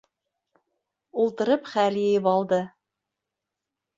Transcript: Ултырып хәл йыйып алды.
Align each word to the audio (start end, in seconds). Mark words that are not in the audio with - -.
Ултырып 1.25 1.69
хәл 1.73 1.99
йыйып 2.05 2.31
алды. 2.33 2.61